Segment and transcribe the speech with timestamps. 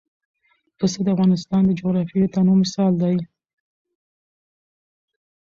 [0.77, 3.17] پسه د افغانستان د جغرافیوي تنوع مثال دی.